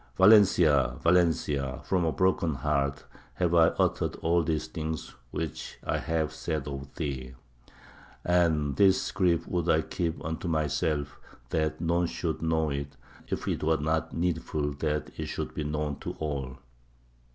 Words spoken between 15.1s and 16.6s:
it should be known to all."